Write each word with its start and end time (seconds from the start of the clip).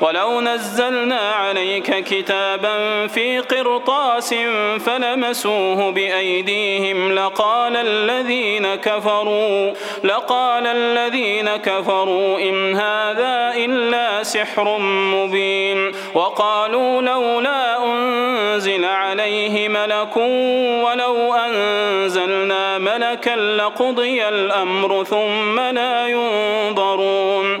ولو 0.00 0.40
نزلنا 0.40 1.30
عليك 1.30 2.04
كتابا 2.04 3.06
في 3.06 3.38
قرطاس 3.38 4.34
فلمسوه 4.86 5.90
بأيديهم 5.90 7.12
لقال 7.12 7.76
الذين 7.76 8.74
كفروا 8.74 9.72
لقال 10.04 10.66
الذين 10.66 11.56
كفروا 11.56 12.38
إن 12.38 12.74
هذا 12.74 13.52
إلا 13.56 14.22
سحر 14.22 14.78
مبين 15.14 15.92
وقالوا 16.14 17.02
لولا 17.02 17.84
أنزل 17.84 18.84
عليه 18.84 19.68
ملك 19.68 20.16
ولو 20.84 21.34
أنزلنا 21.34 22.78
ملكا 22.78 23.36
لقضي 23.36 24.28
الأمر 24.28 25.04
ثم 25.04 25.60
لا 25.60 26.08
ينظرون. 26.08 27.60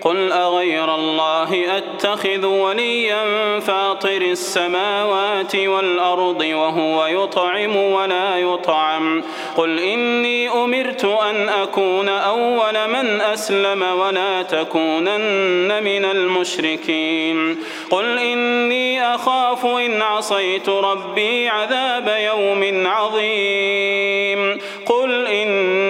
قل 0.00 0.32
أغير 0.32 0.94
الله 0.94 1.76
أتخذ 1.76 2.46
وليا 2.46 3.24
فاطر 3.60 4.22
السماوات 4.22 5.56
والأرض 5.56 6.40
وهو 6.40 7.06
يطعم 7.06 7.76
ولا 7.76 8.38
يطعم. 8.38 9.24
قل 9.56 9.78
إني 9.78 10.48
أمرت 10.48 11.04
أن 11.04 11.48
أكون 11.48 12.08
أول 12.08 12.88
من 12.88 13.20
أسلم 13.20 13.82
ولا 13.82 14.42
تكونن 14.42 15.82
من 15.82 16.04
المشركين. 16.04 17.58
قل 17.90 18.18
إني 18.18 19.14
أخاف 19.14 19.66
إن 19.66 20.02
عصيت 20.02 20.68
ربي 20.68 21.48
عذاب 21.48 22.16
يوم 22.18 22.86
عظيم. 22.86 24.58
قل 24.86 25.26
إني 25.26 25.89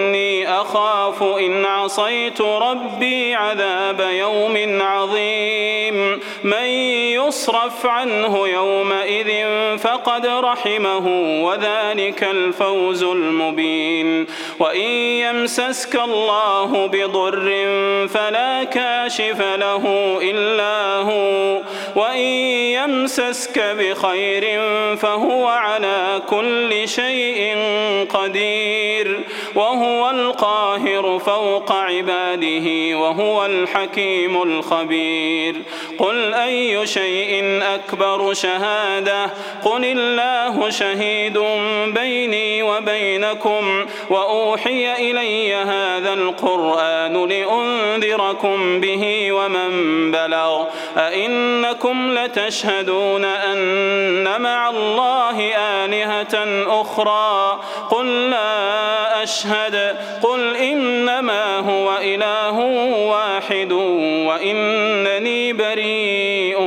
أخاف 0.60 1.22
إن 1.22 1.64
عصيت 1.64 2.40
ربي 2.40 3.34
عذاب 3.34 4.00
يوم 4.00 4.82
عظيم. 4.82 6.20
من 6.44 6.64
يصرف 6.64 7.86
عنه 7.86 8.48
يومئذ 8.48 9.30
فقد 9.78 10.26
رحمه 10.26 11.06
وذلك 11.44 12.24
الفوز 12.24 13.02
المبين. 13.02 14.26
وإن 14.60 14.90
يمسسك 15.24 15.94
الله 15.94 16.86
بضر 16.86 17.68
فلا 18.08 18.64
كاشف 18.64 19.40
له 19.40 19.84
إلا 20.22 20.96
هو. 20.96 21.60
وإن 21.96 22.28
يمسسك 22.78 23.58
بخير 23.78 24.60
فهو 24.96 25.46
على 25.46 26.22
كل 26.30 26.88
شيء 26.88 27.56
قدير. 28.08 29.20
وهو 29.54 30.10
القاهر 30.50 31.18
فوق 31.18 31.72
عباده 31.72 32.96
وهو 32.98 33.46
الحكيم 33.46 34.42
الخبير. 34.42 35.54
قل 35.98 36.34
أي 36.34 36.86
شيء 36.86 37.62
أكبر 37.74 38.34
شهادة؟ 38.34 39.24
قل 39.64 39.84
الله 39.84 40.70
شهيد 40.70 41.38
بيني 41.86 42.62
وبينكم 42.62 43.86
وأوحي 44.10 45.10
إلي 45.10 45.54
هذا 45.54 46.12
القرآن 46.12 47.28
لأنذركم 47.28 48.80
به 48.80 49.32
ومن 49.32 49.70
بلغ. 50.10 50.64
أئنكم 50.96 52.18
لتشهدون 52.18 53.24
أن 53.24 54.40
مع 54.40 54.70
الله 54.70 55.52
آلهة 55.56 56.64
أخرى؟ 56.82 57.60
قل 57.90 58.30
لا 58.30 59.22
أشهد. 59.22 59.96
قل 60.22 60.39
إنما 60.60 61.58
هو 61.58 61.98
إله 62.02 62.58
واحد 63.08 63.72
وإنني 64.28 65.52
بريء 65.52 66.58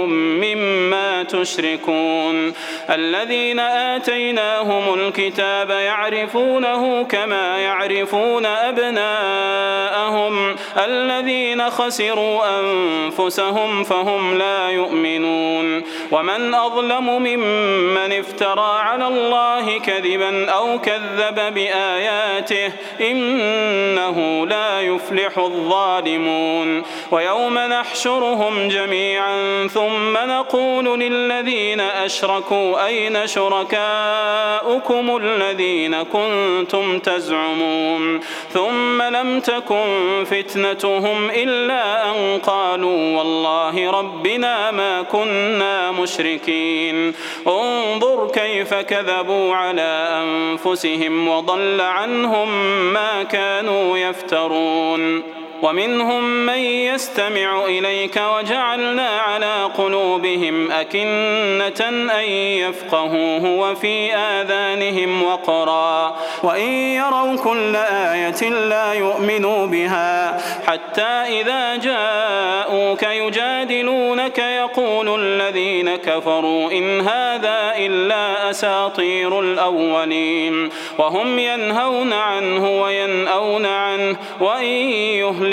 تشركون. 1.24 2.54
الذين 2.90 3.60
آتيناهم 3.60 4.94
الكتاب 4.94 5.70
يعرفونه 5.70 7.04
كما 7.04 7.58
يعرفون 7.58 8.46
أبناءهم. 8.46 10.56
الذين 10.78 11.70
خسروا 11.70 12.60
أنفسهم 12.60 13.84
فهم 13.84 14.38
لا 14.38 14.70
يؤمنون. 14.70 15.84
ومن 16.12 16.54
أظلم 16.54 17.24
ممن 17.24 18.20
افترى 18.20 18.80
على 18.80 19.08
الله 19.08 19.80
كذبا 19.80 20.52
أو 20.52 20.80
كذب 20.80 21.54
بآياته 21.54 22.72
إنه 23.02 24.48
لا 24.48 24.82
يفلح 24.82 25.38
الظالمون. 25.38 26.84
ويوم 27.12 27.60
نحشرهم 27.60 28.68
جميعا 28.68 29.68
ثم 29.68 30.18
نقول 30.18 31.04
للذين 31.14 31.80
أشركوا 31.80 32.86
أين 32.86 33.28
شركاؤكم 33.28 35.18
الذين 35.18 36.04
كنتم 36.04 37.00
تزعمون 37.00 38.20
ثم 38.54 39.02
لم 39.02 39.40
تكن 39.40 40.24
فتنتهم 40.26 41.30
إلا 41.30 42.12
أن 42.12 42.40
قالوا 42.40 43.18
والله 43.18 43.92
ربنا 43.92 44.72
ما 44.72 45.02
كنا 45.02 45.92
مشركين. 45.92 47.14
انظر 47.48 48.32
كيف 48.34 48.74
كذبوا 48.74 49.56
على 49.56 50.24
أنفسهم 50.24 51.28
وضل 51.28 51.82
عنهم 51.82 52.50
ما 52.94 53.24
كانوا 53.24 53.98
يفترون. 53.98 55.43
ومنهم 55.64 56.46
من 56.46 56.58
يستمع 56.58 57.66
إليك 57.66 58.22
وجعلنا 58.36 59.10
على 59.10 59.70
قلوبهم 59.78 60.72
أكنة 60.72 61.90
أن 62.20 62.30
يفقهوه 62.32 63.46
وفي 63.46 64.16
آذانهم 64.16 65.24
وقرا. 65.24 66.16
وإن 66.44 66.70
يروا 66.72 67.36
كل 67.36 67.76
آية 67.76 68.50
لا 68.50 68.94
يؤمنوا 68.94 69.66
بها 69.66 70.42
حتى 70.68 71.42
إذا 71.42 71.76
جاءوك 71.76 73.04
يجادلونك 73.04 74.38
يقول 74.38 75.20
الذين 75.20 75.96
كفروا 75.96 76.72
إن 76.72 77.02
هذا 77.02 77.74
إلا 77.78 78.50
أساطير 78.50 79.40
الأولين. 79.40 80.70
وهم 80.98 81.40
ينهون 81.40 82.14
عنه 82.14 82.82
وينأون 82.82 83.66
عنه. 83.66 84.16
وإن 84.40 84.64
يهلكوا 84.64 85.53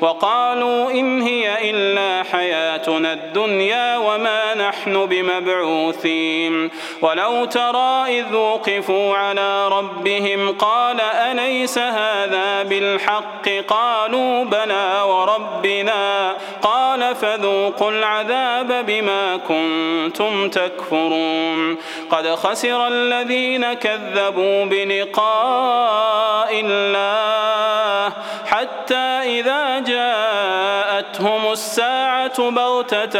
وقالوا 0.00 0.90
إن 0.90 1.22
هي 1.22 1.70
إلا 1.70 2.22
حياتنا 2.32 3.12
الدنيا 3.12 3.96
وما 3.96 4.54
نحن 4.54 5.06
بمبعوثين. 5.06 6.70
ولو 7.02 7.44
ترى 7.44 8.20
إذ 8.20 8.34
وقفوا 8.34 9.16
على 9.16 9.68
ربهم 9.68 10.56
قال 10.58 11.00
أليس 11.00 11.78
هذا 11.78 12.62
بالحق؟ 12.62 13.48
قالوا 13.68 14.44
بلى 14.44 15.02
وربنا. 15.06 16.36
قال 16.62 17.14
فذوقوا 17.14 17.90
العذاب 17.90 18.86
بما 18.86 19.36
كنتم 19.36 20.48
تكفرون. 20.48 21.76
قد 22.10 22.34
خسر 22.34 22.86
الذين 22.88 23.72
كذبوا 23.72 24.64
بلقاء 24.64 26.60
الله 26.64 28.12
حتى 28.46 29.40
إذا 29.40 29.78
جاءتهم 29.90 31.52
الساعة 31.52 32.50
بغتة 32.50 33.16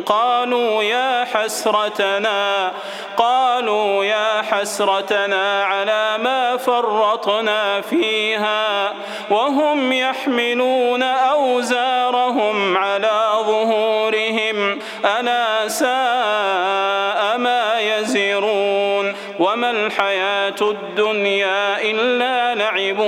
قالوا 0.00 0.82
يا 0.82 1.24
حسرتنا 1.24 2.72
قالوا 3.16 4.04
يا 4.04 4.42
حسرتنا 4.42 5.64
على 5.64 6.18
ما 6.18 6.56
فرطنا 6.56 7.80
فيها 7.80 8.92
وهم 9.30 9.92
يحملون 9.92 11.02
أوزارهم 11.02 12.76
على 12.76 13.30
ظهورهم 13.46 14.78
ألا 15.04 15.68
ساء 15.68 16.63
الحياة 19.70 20.54
الدنيا 20.60 21.82
إلا 21.90 22.54
لعب 22.54 22.98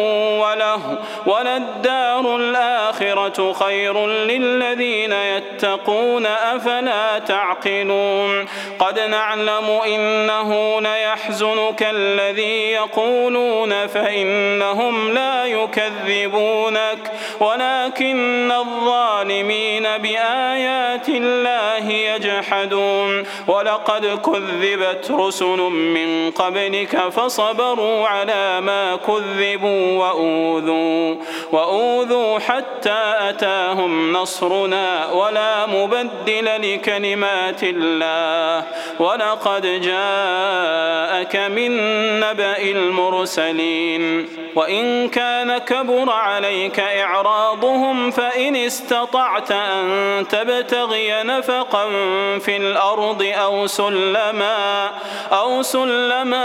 وله 0.40 0.98
وللدار 1.26 2.36
الآخرة 2.36 3.52
خير 3.52 4.06
للذين 4.06 5.12
يتقون 5.12 6.26
أفلا 6.26 7.18
تعقلون 7.18 8.46
قد 8.78 9.00
نعلم 9.00 9.80
إنه 9.86 10.80
ليحزنك 10.80 11.82
الذي 11.82 12.70
يقولون 12.70 13.86
فإنهم 13.86 15.14
لا 15.14 15.44
يكذبونك 15.44 17.12
ولكن 17.40 18.52
الظالمين 18.52 19.82
بآيات 19.82 21.08
الله 21.08 21.90
يجحدون 21.90 23.24
ولقد 23.46 24.06
كذبت 24.06 25.10
رسل 25.10 25.58
من 25.70 26.30
قبلك 26.46 26.96
فصبروا 26.96 28.06
على 28.08 28.60
ما 28.60 28.96
كذبوا 28.96 29.98
وأوذوا 29.98 31.16
وأوذوا 31.52 32.38
حتى 32.38 33.14
أتاهم 33.18 34.12
نصرنا 34.12 35.12
ولا 35.12 35.66
مبدل 35.66 36.74
لكلمات 36.74 37.62
الله. 37.62 38.64
ولقد 38.98 39.62
جاءك 39.80 41.36
من 41.36 41.70
نبأ 42.20 42.58
المرسلين 42.58 44.28
وإن 44.56 45.08
كان 45.08 45.58
كبر 45.58 46.10
عليك 46.10 46.80
إعراضهم 46.80 48.10
فإن 48.10 48.56
استطعت 48.56 49.52
أن 49.52 50.24
تبتغي 50.28 51.22
نفقا 51.22 51.84
في 52.38 52.56
الأرض 52.56 53.32
أو 53.36 53.66
سلما 53.66 54.90
أو 55.32 55.62
سلما 55.62 56.35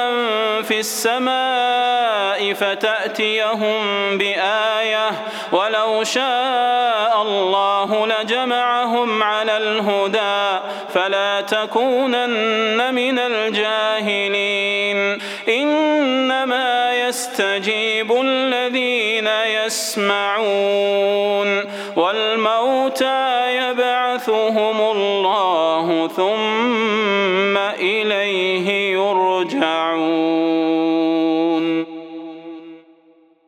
في 0.64 0.80
السماء 0.80 2.54
فتأتيهم 2.54 3.82
بآية 4.18 5.12
ولو 5.52 6.04
شاء 6.04 7.22
الله 7.22 8.08
لجمعهم 8.08 9.24
على 9.24 9.58
الهدى 9.58 10.60
فلا 10.94 11.42
تكونن 11.42 12.94
من 12.94 13.20
الجاهلين. 13.20 15.22
إنما 15.50 16.94
يستجيب 17.08 18.22
الذين 18.22 19.28
يسمعون 19.66 21.64
والموتى 21.96 23.58
يبعثهم 23.58 24.82
الله 24.82 26.08
ثم 26.08 27.58
إليه 27.58 28.01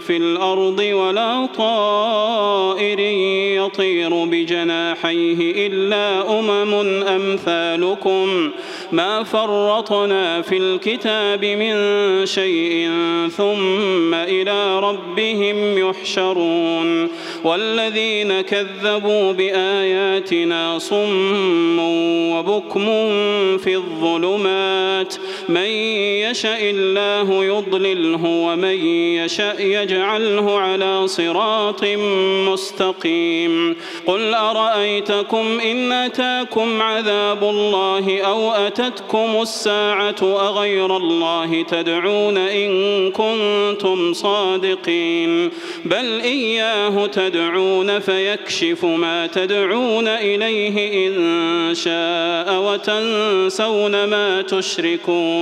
في 0.00 0.16
الأرض 0.16 0.78
ولا 0.78 1.46
طائر 1.46 3.00
يطير 3.64 4.24
بجناحيه 4.24 5.66
إلا 5.66 6.38
أمم 6.38 6.74
أمثالكم 7.02 8.50
ۖ 8.50 8.84
ما 8.94 9.22
فرطنا 9.22 10.42
في 10.42 10.56
الكتاب 10.56 11.44
من 11.44 11.76
شيء 12.26 12.90
ثم 13.36 14.14
إلى 14.14 14.80
ربهم 14.80 15.78
يحشرون 15.78 17.08
والذين 17.44 18.40
كذبوا 18.40 19.32
بآياتنا 19.32 20.78
صم 20.78 21.78
وبكم 22.32 22.86
في 23.58 23.76
الظلمات 23.76 25.14
من 25.48 25.70
يشاء 26.30 26.60
الله 26.62 27.44
يضلله 27.44 28.24
ومن 28.24 28.86
يشاء 29.16 29.60
يجعله 29.60 30.58
على 30.58 31.08
صراط 31.08 31.84
مستقيم. 32.48 33.76
قل 34.06 34.34
أرأيتكم 34.34 35.60
إن 35.60 35.92
أتاكم 35.92 36.82
عذاب 36.82 37.44
الله 37.44 38.20
أو 38.20 38.52
أتتكم 38.52 39.42
الساعة 39.42 40.16
أغير 40.22 40.96
الله 40.96 41.62
تدعون 41.62 42.38
إن 42.38 43.10
كنتم 43.10 44.12
صادقين؟ 44.12 45.50
بل 45.84 46.20
إياه 46.20 47.06
تدعون 47.06 47.98
فيكشف 47.98 48.84
ما 48.84 49.26
تدعون 49.26 50.08
إليه 50.08 51.06
إن 51.08 51.74
شاء 51.74 52.62
وتنسون 52.62 54.04
ما 54.04 54.42
تشركون. 54.42 55.33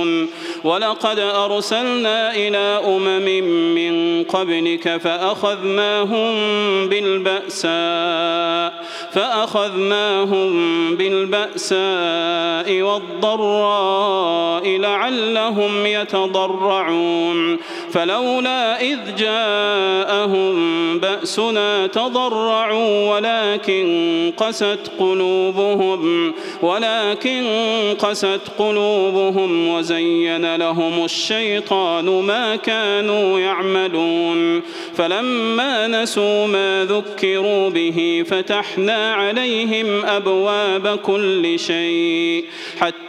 ولقد 0.63 1.19
أرسلنا 1.19 2.35
إلى 2.35 2.81
أمم 2.87 3.43
من 3.75 4.23
قبلك 4.23 4.97
فأخذناهم 4.97 6.33
بالبأساء 6.89 8.83
فأخذناهم 9.11 10.51
بالبأساء 10.95 12.81
والضراء 12.81 14.77
لعلهم 14.77 15.85
يتضرعون. 15.85 17.59
فلولا 17.93 18.81
إذ 18.81 18.99
جاءهم 19.17 20.53
بأسنا 20.99 21.87
تضرعوا 21.87 23.15
ولكن 23.15 24.33
قست 24.37 24.91
قلوبهم 24.99 26.33
ولكن 26.61 27.45
قست 27.99 28.41
قلوبهم 28.59 29.67
وزين 29.83 30.55
لهم 30.55 31.05
الشيطان 31.05 32.05
ما 32.05 32.55
كانوا 32.55 33.39
يعملون. 33.39 34.61
فلما 34.95 35.87
نسوا 35.87 36.47
ما 36.47 36.87
ذكروا 36.89 37.69
به 37.69 38.23
فتحنا 38.27 39.13
عليهم 39.13 40.05
أبواب 40.05 40.97
كل 40.97 41.59
شيء 41.59 42.45
حتى 42.79 43.02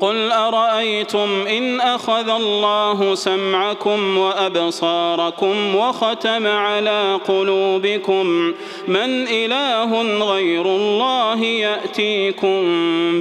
قل 0.00 0.32
أرأيتم 0.32 1.46
إن 1.46 1.80
أخذ 1.80 2.28
الله 2.28 3.14
سمعكم 3.14 4.18
وأبصاركم 4.18 5.76
وختم 5.76 6.46
على 6.46 7.20
قلوبكم 7.28 8.54
من 8.88 9.26
إله 9.28 10.02
غير 10.32 10.66
الله 10.66 11.44
يأتيكم 11.44 12.62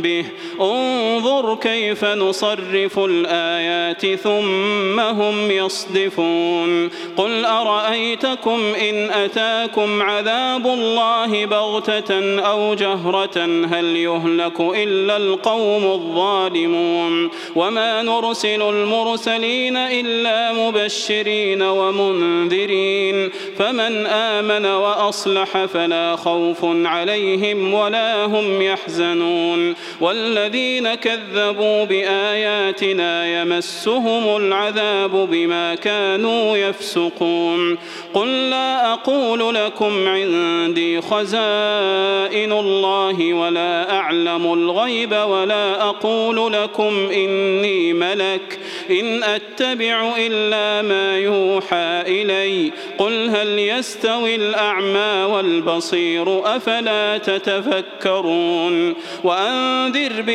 به 0.02 0.26
انظر 0.62 1.56
كيف 1.56 2.06
نصرف 2.06 3.00
الآيات 3.00 4.20
ثم 4.20 5.00
هم 5.00 5.52
يصدفون. 5.52 6.90
قل 7.18 7.46
أرأيتكم 7.46 8.60
إن 8.90 9.10
أتاكم 9.12 10.02
عذاب 10.02 10.68
الله 10.68 11.46
بغتة 11.46 12.40
أو 12.40 12.74
جهرة؟ 12.74 13.66
هل 13.72 13.86
يهلك 13.86 14.60
إلا 14.60 15.18
القوم 15.18 15.84
الظالمون. 15.84 17.30
وما 17.56 18.02
نرسل 18.02 18.62
المرسلين 18.62 19.78
إلا 19.78 20.54
مبشرين 20.54 21.62
ومنذرين. 21.62 23.30
فمن 23.58 24.06
آمن 24.06 24.66
وأصلح 24.66 25.66
فلا 25.66 26.16
خوف 26.16 26.58
عليهم 26.64 27.74
ولا 27.74 28.26
هم 28.26 28.62
يحزنون. 28.62 29.76
والذين 30.02 30.45
كذبوا 30.96 31.84
بآياتنا 31.84 33.42
يمسهم 33.42 34.38
العذاب 34.38 35.12
بما 35.12 35.76
كانوا 35.76 36.58
يفسقون. 36.58 37.78
قل 38.14 38.50
لا 38.50 38.94
أقول 38.94 39.56
لكم 39.56 40.08
عندي 40.08 41.02
خزائن 41.02 42.52
الله 42.52 43.34
ولا 43.34 43.98
أعلم 43.98 44.54
الغيب 44.54 45.12
ولا 45.12 45.82
أقول 45.82 46.54
لكم 46.54 47.10
إني 47.14 47.94
ملك. 47.94 48.60
إن 48.90 49.24
أتبع 49.24 50.14
إلا 50.18 50.88
ما 50.88 51.18
يوحى 51.18 52.02
إلي. 52.08 52.72
قل 52.98 53.30
هل 53.30 53.60
يستوي 53.60 54.36
الأعمى 54.36 55.34
والبصير 55.34 56.56
أفلا 56.56 57.18
تتفكرون. 57.18 58.96
وأنذر 59.24 60.22
به 60.22 60.35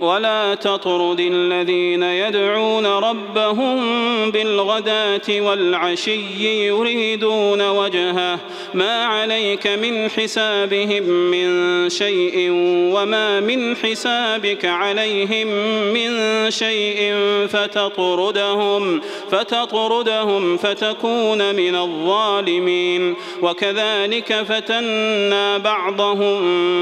ولا 0.00 0.54
تطرد 0.54 1.20
الذين 1.20 2.02
يدعون 2.02 2.86
ربهم 2.86 3.80
بالغداة 4.30 5.40
والعشي 5.40 6.66
يريدون 6.66 7.68
وجهه. 7.68 8.38
ما 8.74 9.04
عليك 9.04 9.66
من 9.66 10.10
حسابهم 10.10 11.02
من 11.02 11.88
شيء 11.88 12.50
وما 12.94 13.40
من 13.40 13.76
حسابك 13.76 14.64
عليهم 14.64 15.46
من 15.92 16.10
شيء 16.50 17.14
فتطردهم 17.48 19.00
فتطردهم 19.30 20.56
فتكون 20.56 21.54
من 21.54 21.74
الظالمين. 21.74 23.14
وكذلك 23.42 24.32
فتنا 24.48 25.58
بعضهم 25.58 26.38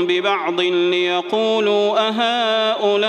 ببعض 0.06 0.60
ليقولوا 0.60 2.08
أهؤلاء 2.08 3.05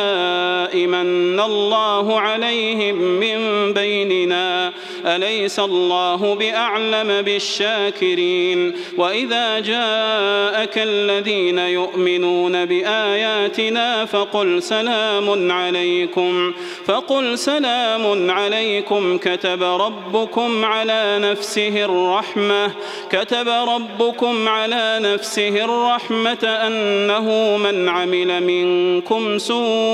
من 0.75 1.39
الله 1.39 2.19
عليهم 2.19 2.95
من 2.95 3.73
بيننا. 3.73 4.73
أليس 5.05 5.59
الله 5.59 6.35
بأعلم 6.35 7.21
بالشاكرين؟ 7.21 8.75
وإذا 8.97 9.59
جاءك 9.59 10.77
الذين 10.77 11.59
يؤمنون 11.59 12.65
بآياتنا 12.65 14.05
فقل 14.05 14.63
سلام 14.63 15.51
عليكم. 15.51 16.53
فقل 16.85 17.37
سلام 17.37 18.31
عليكم. 18.31 19.17
كتب 19.17 19.63
ربكم 19.63 20.65
على 20.65 21.17
نفسه 21.21 21.85
الرحمة. 21.85 22.71
كتب 23.11 23.47
ربكم 23.47 24.47
على 24.47 24.99
نفسه 25.01 25.65
الرحمة 25.65 26.43
أنه 26.43 27.57
من 27.57 27.89
عمل 27.89 28.43
منكم 28.43 29.37
سوءا 29.37 29.86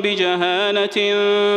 بجهالة 0.00 0.98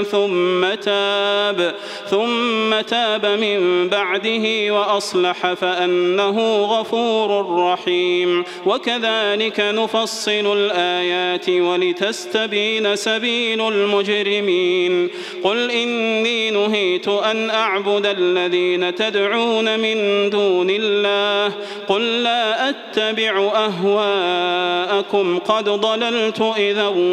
ثم 0.04 0.74
تاب 0.74 1.76
ثم 2.10 2.82
تاب 2.82 3.26
من 3.26 3.90
بعده 3.90 4.74
وأصلح 4.74 5.54
فأنه 5.54 6.64
غفور 6.64 7.60
رحيم. 7.60 8.44
وكذلك 8.66 9.60
نفصل 9.60 10.58
الآيات 10.58 11.50
ولتستبين 11.50 12.96
سبيل 12.96 13.68
المجرمين. 13.68 15.10
قل 15.44 15.72
إني 15.72 16.52
نهيت 16.52 17.08
أن 17.08 17.50
أعبد 17.50 18.06
الذين 18.06 18.96
تدعون 18.96 19.80
من 19.80 20.30
دون 20.30 20.68
الله. 20.70 21.54
قل 21.88 22.24
لا 22.24 22.70
أتبع 22.70 23.52
أهواءكم 23.56 25.40
قد 25.40 25.70
ضللت 25.70 26.42
إذا 26.58 26.88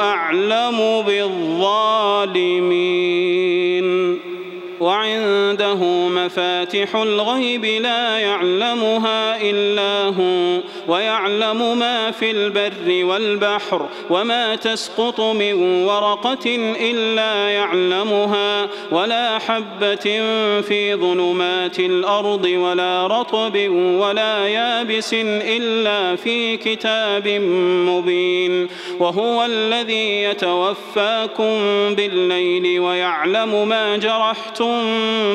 أعلم 0.00 1.02
بالظالمين. 1.02 1.88
وعنده 4.80 6.08
مفاتح 6.08 6.96
الغيب 6.96 7.64
لا 7.64 8.18
يعلمها 8.18 9.40
إلا 9.42 10.14
هو 10.16 10.60
ويعلم 10.88 11.78
ما 11.78 12.10
في 12.10 12.30
البر 12.30 13.04
والبحر 13.04 13.88
وما 14.10 14.56
تسقط 14.56 15.20
من 15.20 15.84
ورقة 15.84 16.56
إلا 16.90 17.48
يعلمها 17.48 18.68
ولا 18.90 19.38
حبة 19.38 20.20
في 20.60 20.94
ظلمات 20.94 21.78
الأرض 21.80 22.44
ولا 22.44 23.06
رطب 23.06 23.68
ولا 24.00 24.48
يابس 24.48 25.14
إلا 25.14 26.16
في 26.16 26.56
كتاب 26.56 27.28
مبين. 27.88 28.68
وهو 29.00 29.44
الذي 29.44 30.22
يتوفاكم 30.22 31.54
بالليل 31.94 32.80
ويعلم 32.80 33.68
ما 33.68 33.96
جرحتم 33.96 34.67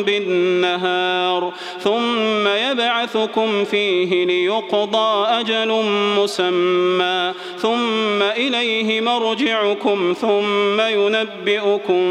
بالنهار 0.06 1.54
ثم 1.84 2.48
يبعثكم 2.48 3.64
فيه 3.64 4.26
ليقضى 4.26 5.26
أجل 5.28 5.84
مسمى. 6.20 7.34
ثم 7.58 8.22
إليه 8.22 9.02
مرجعكم 9.02 10.14
ثم 10.22 10.82
ينبئكم 10.82 12.04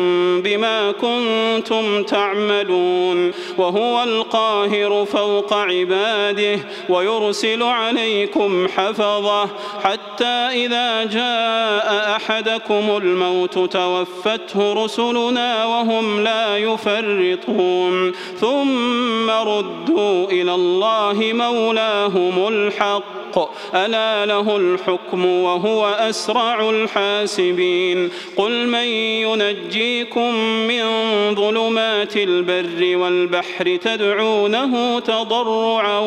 بما 0.43 0.93
كنتم 0.93 2.03
تعملون. 2.03 3.33
وهو 3.59 4.03
القاهر 4.03 5.05
فوق 5.05 5.55
عباده 5.55 6.59
ويرسل 6.89 7.63
عليكم 7.63 8.69
حفظه. 8.69 9.49
حتى 9.85 10.49
إذا 10.65 11.05
جاء 11.05 12.17
أحدكم 12.17 13.01
الموت 13.03 13.59
توفته 13.59 14.85
رسلنا 14.85 15.65
وهم 15.65 16.21
لا 16.21 16.59
يفرطون. 16.59 18.13
ثم 18.41 19.31
ردوا 19.63 20.27
إلى 20.31 20.55
الله 20.55 21.33
مولاهم 21.33 22.49
الحق. 22.49 23.22
الحق. 23.37 23.51
ألا 23.75 24.27
له 24.27 24.57
الحكم 24.57 25.27
وهو 25.27 25.89
أسرع 25.89 26.71
الحاسبين. 26.71 28.11
قل 28.37 28.67
من 28.67 28.87
ينجيكم 29.25 30.35
من 30.69 30.85
ظلمات 31.35 32.17
البر 32.17 32.97
والبحر 32.97 33.77
تدعونه 33.77 34.99
تضرعا 34.99 35.99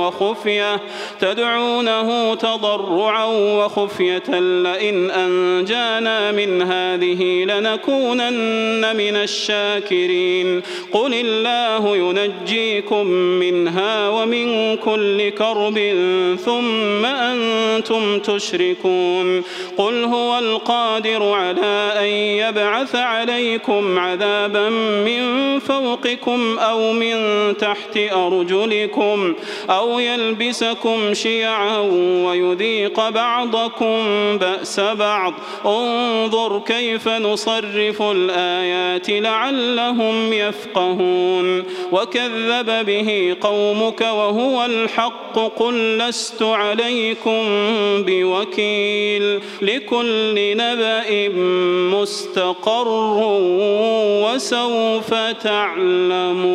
وخفية 0.00 0.80
تدعونه 1.20 2.34
تضرعا 2.34 3.24
وخفية. 3.26 4.40
لئن 4.40 5.10
أنجانا 5.10 6.32
من 6.32 6.62
هذه 6.62 7.44
لنكونن 7.44 8.96
من 8.96 9.16
الشاكرين. 9.16 10.62
قل 10.92 11.14
الله 11.14 11.96
ينجيكم 11.96 13.06
منها 13.06 14.08
ومن 14.08 14.76
كل 14.76 15.30
كرب 15.30 15.78
ثم 16.44 16.73
ثم 16.74 17.04
أنتم 17.04 18.18
تشركون. 18.18 19.42
قل 19.76 20.04
هو 20.04 20.38
القادر 20.38 21.32
على 21.32 21.92
أن 21.98 22.06
يبعث 22.06 22.96
عليكم 22.96 23.98
عذابا 23.98 24.68
من 25.04 25.58
فوقكم 25.58 26.58
أو 26.58 26.92
من 26.92 27.16
تحت 27.56 27.96
أرجلكم 27.96 29.34
أو 29.70 29.98
يلبسكم 29.98 31.14
شيعا 31.14 31.78
ويذيق 32.26 33.08
بعضكم 33.08 33.98
بأس 34.38 34.80
بعض. 34.80 35.34
انظر 35.66 36.58
كيف 36.66 37.08
نصرف 37.08 38.02
الآيات 38.02 39.10
لعلهم 39.10 40.32
يفقهون. 40.32 41.64
وكذب 41.92 42.86
به 42.86 43.36
قومك 43.40 44.00
وهو 44.00 44.64
الحق. 44.64 45.34
قل 45.34 45.98
لست 45.98 46.42
عليكم 46.64 47.42
بوكيل 48.06 49.40
لكل 49.62 50.56
نبأ 50.56 51.28
مستقر 51.94 52.88
وسوف 54.24 55.14
تعلمون. 55.42 56.54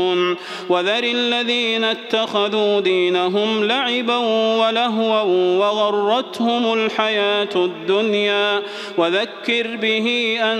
يعلمون. 0.00 0.36
وذر 0.68 1.04
الذين 1.04 1.84
اتخذوا 1.84 2.80
دينهم 2.80 3.64
لعبا 3.64 4.16
ولهوا 4.56 5.22
وغرتهم 5.56 6.72
الحياة 6.74 7.48
الدنيا. 7.56 8.62
وذكر 8.96 9.76
به 9.76 10.38
أن 10.42 10.58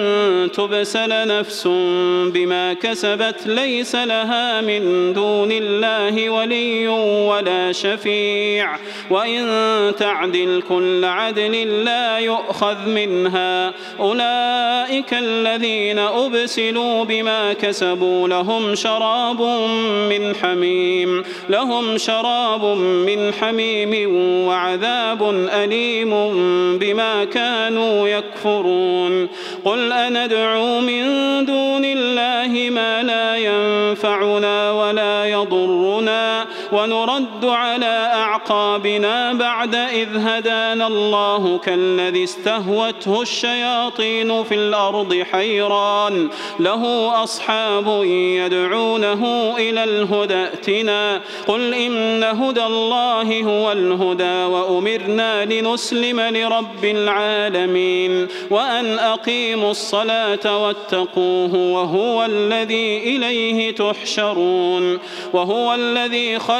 تبسل 0.52 1.38
نفس 1.38 1.66
بما 2.34 2.72
كسبت 2.72 3.46
ليس 3.46 3.94
لها 3.94 4.60
من 4.60 5.12
دون 5.12 5.52
الله 5.52 6.30
ولي 6.30 6.88
ولا 7.28 7.72
شفيع. 7.72 8.76
وإن 9.10 9.46
تعدل 9.98 10.62
كل 10.68 11.04
عدل 11.04 11.84
لا 11.84 12.18
يؤخذ 12.18 12.88
منها. 12.88 13.72
أولئك 14.00 15.14
الذين 15.14 15.98
أبسلوا 15.98 17.04
بما 17.04 17.52
كسبوا 17.52 18.28
لهم 18.28 18.74
شراب 18.74 19.29
شراب 19.30 19.42
من 20.08 20.34
حميم 20.34 21.22
لهم 21.48 21.98
شراب 21.98 22.64
من 23.06 23.32
حميم 23.32 24.14
وعذاب 24.46 25.48
أليم 25.52 26.10
بما 26.78 27.24
كانوا 27.24 28.08
يكفرون. 28.08 29.28
قل 29.64 29.92
أندعو 29.92 30.80
من 30.80 31.04
دون 31.44 31.84
الله 31.84 32.70
ما 32.70 33.02
لا 33.02 33.36
ينفعنا 33.36 34.72
ولا 34.72 35.24
يضرنا. 35.24 36.39
ونرد 36.72 37.44
على 37.44 38.10
أعقابنا 38.14 39.32
بعد 39.32 39.74
إذ 39.74 40.08
هدانا 40.16 40.86
الله 40.86 41.58
كالذي 41.58 42.24
استهوته 42.24 43.22
الشياطين 43.22 44.44
في 44.44 44.54
الأرض 44.54 45.22
حيران. 45.32 46.28
له 46.60 47.12
أصحاب 47.22 48.04
يدعونه 48.04 49.54
إلى 49.58 49.84
الهدى 49.84 50.34
ائتنا. 50.34 51.20
قل 51.46 51.74
إن 51.74 52.24
هدى 52.24 52.64
الله 52.64 53.42
هو 53.42 53.72
الهدى 53.72 54.44
وأمرنا 54.44 55.44
لنسلم 55.44 56.20
لرب 56.20 56.84
العالمين. 56.84 58.28
وأن 58.50 58.98
أقيموا 58.98 59.70
الصلاة 59.70 60.64
واتقوه 60.64 61.54
وهو 61.54 62.24
الذي 62.24 62.98
إليه 62.98 63.74
تحشرون. 63.74 64.98
وهو 65.32 65.74
الذي 65.74 66.38
خلق 66.38 66.59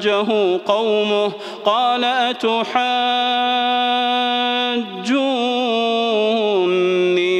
وحاجه 0.00 0.60
قومه؟ 0.66 1.32
قال 1.64 2.04
أتحاجوني 2.04 2.60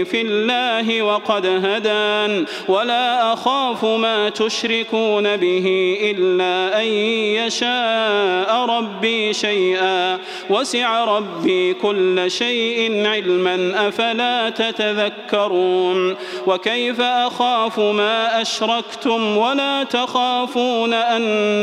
في 0.04 0.20
الله 0.20 1.02
وقد 1.02 1.46
هدان 1.46 2.46
ولا 2.68 3.32
أخاف 3.32 3.84
ما 3.84 4.28
تشركون 4.28 5.36
به 5.36 5.98
إلا 6.02 6.80
أن 6.80 6.86
يشاء 6.86 8.66
ربي 8.66 9.32
شيئا. 9.32 10.18
وسع 10.50 11.04
ربي 11.04 11.74
كل 11.74 12.30
شيء 12.30 13.06
علما 13.06 13.88
أفلا 13.88 14.50
تتذكرون؟ 14.50 16.16
وكيف 16.46 17.00
أخاف 17.00 17.78
ما 17.78 18.42
أشركتم؟ 18.42 19.36
ولا 19.36 19.84
تخافون 19.84 20.94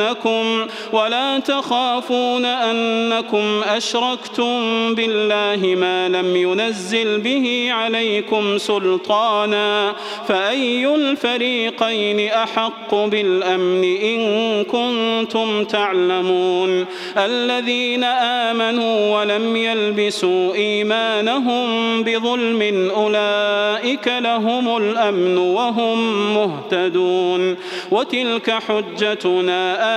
أنكم 0.07 0.67
ولا 0.93 1.39
تخافون 1.39 2.45
أنكم 2.45 3.61
أشركتم 3.63 4.95
بالله 4.95 5.75
ما 5.75 6.09
لم 6.09 6.35
ينزل 6.35 7.19
به 7.21 7.67
عليكم 7.71 8.57
سلطانا 8.57 9.93
فأي 10.27 10.95
الفريقين 10.95 12.29
أحق 12.29 12.95
بالأمن 12.95 13.83
إن 13.83 14.63
كنتم 14.63 15.63
تعلمون 15.63 16.85
الذين 17.17 18.03
آمنوا 18.03 19.19
ولم 19.19 19.55
يلبسوا 19.55 20.55
إيمانهم 20.55 22.03
بظلم 22.03 22.91
أولئك 22.95 24.07
لهم 24.07 24.77
الأمن 24.77 25.37
وهم 25.37 26.33
مهتدون 26.33 27.57
وتلك 27.91 28.51
حجتنا 28.51 29.96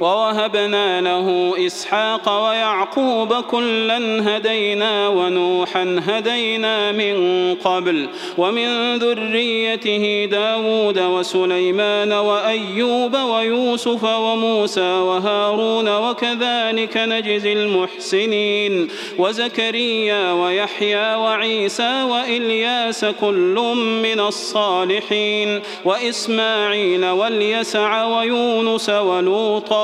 ووهبنا 0.00 1.00
له 1.00 1.54
إسحاق 1.66 2.44
ويعقوب 2.46 3.34
كلا 3.34 3.98
هدينا 4.36 5.08
ونوحا 5.08 6.02
هدينا 6.06 6.92
من 6.92 7.14
قبل 7.54 8.08
ومن 8.38 8.96
ذريته 8.96 10.28
داود 10.30 10.98
وسليمان 10.98 12.12
وأيوب 12.12 13.14
ويوسف 13.14 14.04
وموسى 14.04 14.80
وهارون 14.80 15.88
وكذلك 15.88 16.96
نجزي 16.96 17.52
المحسنين 17.52 18.88
وزكريا 19.18 20.32
ويحيى 20.32 21.14
وعيسى 21.14 22.02
وإلياس 22.02 23.04
كل 23.04 23.74
من 24.02 24.20
الصالحين 24.20 25.62
وإسماعيل 25.84 27.04
واليسع 27.04 28.04
ويونس 28.04 28.90
ولوطا 28.90 29.83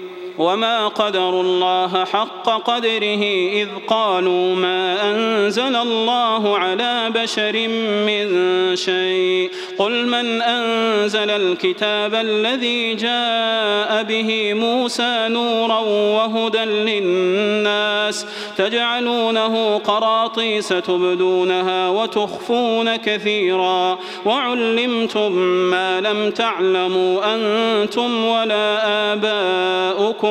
وما 0.41 0.87
قدروا 0.87 1.43
الله 1.43 2.05
حق 2.05 2.49
قدره 2.49 3.23
إذ 3.53 3.67
قالوا 3.87 4.55
ما 4.55 5.09
أنزل 5.11 5.75
الله 5.75 6.57
على 6.57 7.11
بشر 7.15 7.67
من 8.07 8.27
شيء 8.75 9.51
قل 9.77 10.05
من 10.07 10.41
أنزل 10.41 11.29
الكتاب 11.29 12.15
الذي 12.15 12.95
جاء 12.95 14.03
به 14.03 14.53
موسى 14.53 15.27
نورا 15.27 15.79
وهدى 15.89 16.65
للناس 16.65 18.25
تجعلونه 18.57 19.77
قراطيس 19.77 20.67
تبدونها 20.67 21.89
وتخفون 21.89 22.95
كثيرا 22.95 23.99
وعلمتم 24.25 25.31
ما 25.71 26.01
لم 26.01 26.31
تعلموا 26.31 27.35
أنتم 27.35 28.25
ولا 28.25 28.81
آباؤكم 29.13 30.30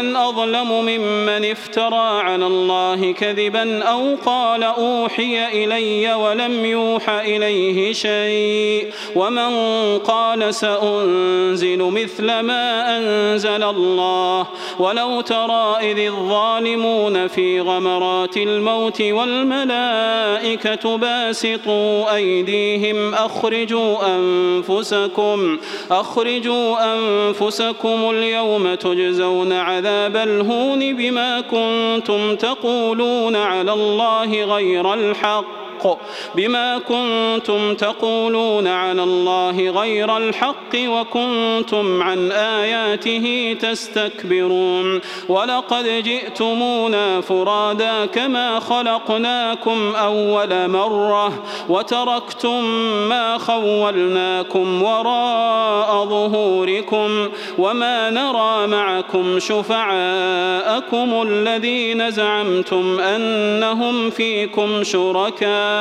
أظلم 0.00 0.70
ممن 0.72 1.50
افترى 1.50 2.20
على 2.20 2.46
الله 2.46 3.12
كذبا 3.12 3.82
أو 3.82 4.16
قال 4.26 4.62
أوحي 4.62 5.64
إلي 5.64 6.14
ولم 6.14 6.64
يوح 6.64 7.10
إليه 7.10 7.92
شيء 7.92 8.90
ومن 9.16 9.52
قال 9.98 10.54
سأنزل 10.54 11.78
مثل 11.78 12.26
ما 12.40 12.96
أنزل 12.96 13.62
الله 13.62 14.46
ولو 14.78 15.20
ترى 15.20 15.76
إذ 15.80 15.98
الظالمون 15.98 17.28
في 17.28 17.60
غمرات 17.60 18.36
الموت 18.36 19.02
والملائكة 19.02 20.96
باسطوا 20.96 22.14
أيديهم 22.14 23.14
أخرجوا 23.14 24.16
أنفسكم 24.16 25.58
أخرجوا 25.90 26.94
أنفسكم 26.94 28.10
اليوم 28.10 28.74
تجزون 28.74 29.52
عذاب 29.74 30.16
الهون 30.16 30.96
بما 30.96 31.40
كنتم 31.40 32.36
تقولون 32.36 33.36
على 33.36 33.72
الله 33.72 34.44
غير 34.44 34.94
الحق. 34.94 35.63
الحق 35.84 35.98
بما 36.34 36.78
كنتم 36.78 37.74
تقولون 37.74 38.66
على 38.66 39.02
الله 39.02 39.70
غير 39.70 40.16
الحق 40.16 40.74
وكنتم 40.74 42.02
عن 42.02 42.32
آياته 42.32 43.56
تستكبرون 43.60 45.00
ولقد 45.28 45.84
جئتمونا 46.04 47.20
فرادا 47.20 48.06
كما 48.06 48.60
خلقناكم 48.60 49.94
أول 49.96 50.68
مرة 50.68 51.42
وتركتم 51.68 52.64
ما 53.08 53.38
خولناكم 53.38 54.82
وراء 54.82 56.04
ظهوركم 56.04 57.28
وما 57.58 58.10
نرى 58.10 58.66
معكم 58.66 59.38
شفعاءكم 59.38 61.22
الذين 61.28 62.10
زعمتم 62.10 63.00
أنهم 63.00 64.10
فيكم 64.10 64.84
شركاء 64.84 65.73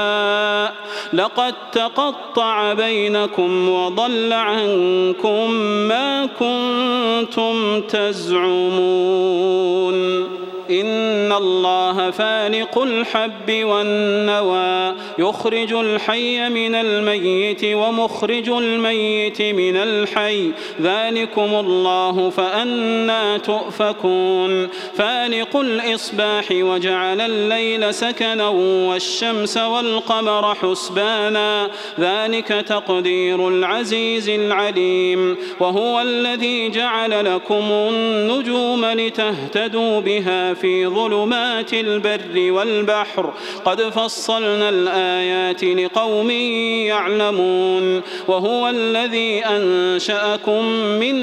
لقد 1.13 1.53
تقطع 1.71 2.73
بينكم 2.73 3.69
وضل 3.69 4.33
عنكم 4.33 5.51
ما 5.61 6.25
كنتم 6.25 7.81
تزعمون 7.81 9.23
إن 10.81 11.31
الله 11.31 12.11
فالق 12.11 12.81
الحب 12.81 13.49
والنوى 13.49 14.95
يخرج 15.19 15.73
الحي 15.73 16.49
من 16.49 16.75
الميت 16.75 17.61
ومخرج 17.65 18.49
الميت 18.49 19.41
من 19.41 19.75
الحي. 19.75 20.51
ذلكم 20.81 21.55
الله 21.55 22.29
فأنا 22.29 23.37
تؤفكون. 23.37 24.67
فالق 24.95 25.57
الإصباح 25.57 26.45
وجعل 26.51 27.21
الليل 27.21 27.93
سكنا 27.93 28.47
والشمس 28.87 29.57
والقمر 29.57 30.55
حسبانا. 30.55 31.69
ذلك 31.99 32.47
تقدير 32.47 33.47
العزيز 33.47 34.29
العليم. 34.29 35.37
وهو 35.59 36.01
الذي 36.01 36.69
جعل 36.69 37.35
لكم 37.35 37.63
النجوم 37.71 38.85
لتهتدوا 38.85 39.99
بها 39.99 40.53
في 40.53 40.62
ظلمات 40.65 41.73
البر 41.73 42.51
والبحر. 42.51 43.33
قد 43.65 43.81
فصلنا 43.81 44.69
الآيات 44.69 45.63
لقوم 45.63 46.31
يعلمون. 46.87 48.01
وهو 48.27 48.69
الذي 48.69 49.45
أنشأكم 49.45 50.65
من 50.99 51.15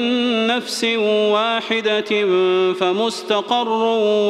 نفس 0.47 0.83
واحدة 1.07 2.25
فمستقر 2.73 3.69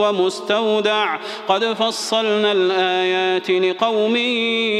ومستودع. 0.01 1.17
قد 1.47 1.65
فصلنا 1.65 2.51
الآيات 2.51 3.51
لقوم 3.51 4.15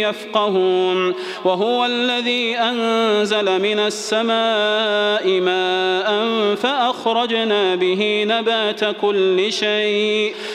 يفقهون. 0.02 1.14
وهو 1.46 1.86
الذي 1.86 2.58
أنزل 2.58 3.62
من 3.62 3.80
السماء 3.80 5.42
ماء 5.42 6.12
فأخرجنا 6.56 7.76
به 7.76 8.26
نبات 8.28 8.96
كل 9.02 9.54
شيء. 9.54 10.11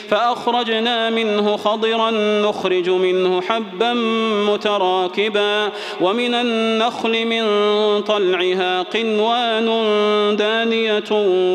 فأخرجنا 0.09 1.09
منه 1.09 1.57
خضرا 1.57 2.11
نخرج 2.41 2.89
منه 2.89 3.41
حبا 3.41 3.93
متراكبا 4.53 5.71
ومن 6.01 6.33
النخل 6.33 7.25
من 7.25 7.43
طلعها 8.01 8.81
قنوان 8.81 9.67
دانية 10.35 11.03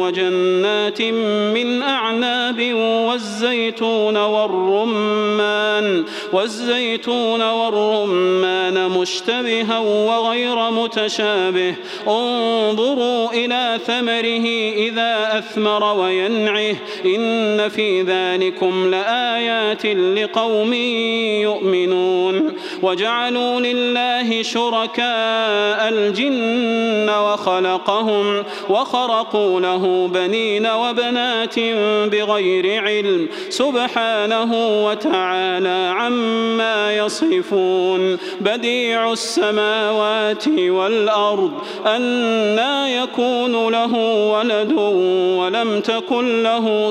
وجنات 0.02 1.02
من 1.02 1.82
أعناب 1.82 2.74
والزيتون 3.08 4.16
والرمان 4.16 6.04
والزيتون 6.32 7.42
والرمان 7.42 8.88
مشتبها 8.88 9.78
وغير 9.78 10.70
متشابه 10.70 11.74
انظروا 12.08 13.32
إلى 13.32 13.80
ثمره 13.86 14.46
إذا 14.88 15.38
أثمر 15.38 15.98
وينعه 15.98 16.76
إن 17.04 17.68
في 17.68 17.91
ذلكم 18.00 18.90
لآيات 18.90 19.86
لقوم 19.86 20.72
يؤمنون 21.42 22.52
وجعلوا 22.82 23.60
لله 23.60 24.42
شركاء 24.42 25.88
الجن 25.88 27.10
وخلقهم 27.10 28.44
وخرقوا 28.68 29.60
له 29.60 30.10
بنين 30.14 30.66
وبنات 30.66 31.58
بغير 32.12 32.82
علم 32.82 33.28
سبحانه 33.48 34.84
وتعالى 34.86 35.94
عما 35.96 36.96
يصفون 36.96 38.18
بديع 38.40 39.12
السماوات 39.12 40.48
والأرض 40.48 41.52
أنا 41.86 42.88
يكون 42.88 43.72
له 43.72 43.94
ولد 44.32 44.72
ولم 45.38 45.80
تكن 45.80 46.42
له 46.42 46.90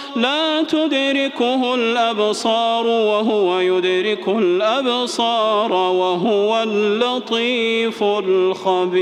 لا 0.15 0.63
تدركه 0.63 1.75
الأبصار 1.75 2.87
وهو 2.87 3.59
يدرك 3.59 4.27
الأبصار 4.27 5.71
وهو 5.71 6.63
اللطيف 6.63 8.03
الخبير. 8.03 9.01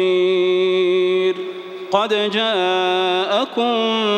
قد 1.92 2.32
جاءكم 2.32 3.72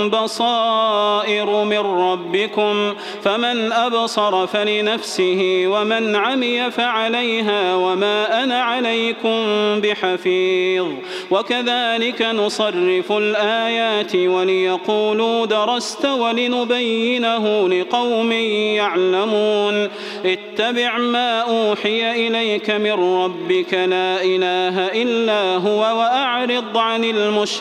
بصائر 0.09 1.63
من 1.63 1.79
ربكم 1.79 2.93
فمن 3.23 3.71
أبصر 3.71 4.47
فلنفسه 4.47 5.63
ومن 5.67 6.15
عمي 6.15 6.71
فعليها 6.71 7.75
وما 7.75 8.43
أنا 8.43 8.61
عليكم 8.61 9.39
بحفيظ. 9.81 10.87
وكذلك 11.31 12.21
نصرف 12.21 13.11
الآيات 13.11 14.15
وليقولوا 14.15 15.45
درست 15.45 16.05
ولنبينه 16.05 17.69
لقوم 17.69 18.31
يعلمون. 18.31 19.89
اتبع 20.25 20.97
ما 20.97 21.39
أوحي 21.39 22.27
إليك 22.27 22.69
من 22.69 22.91
ربك 23.23 23.73
لا 23.73 24.23
إله 24.23 24.87
إلا 25.01 25.55
هو 25.55 25.79
وأعرض 25.79 26.77
عن 26.77 27.03
المشركين. 27.03 27.60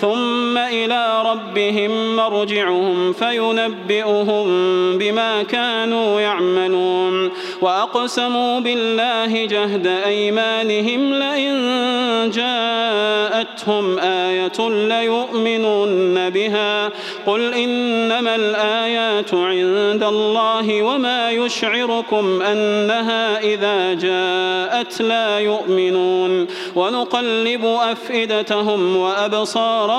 ثم 0.00 0.58
إلى 0.58 1.22
ربهم 1.26 2.16
مرجعهم 2.16 3.12
فينبئهم 3.12 4.46
بما 4.98 5.42
كانوا 5.42 6.20
يعملون. 6.20 7.30
وأقسموا 7.60 8.60
بالله 8.60 9.46
جهد 9.46 9.86
أيمانهم 9.86 11.14
لئن 11.14 11.60
جاءتهم 12.30 13.98
آية 13.98 14.68
ليؤمنن 14.68 16.30
بها. 16.30 16.90
قل 17.26 17.54
إنما 17.54 18.36
الآيات 18.36 19.34
عند 19.34 20.02
الله 20.02 20.82
وما 20.82 21.30
يشعركم 21.30 22.42
أنها 22.42 23.40
إذا 23.40 23.94
جاءت 23.94 25.02
لا 25.02 25.38
يؤمنون. 25.38 26.46
ونقلب 26.76 27.64
أفئدتهم 27.64 28.96
وأبصارهم 28.96 29.89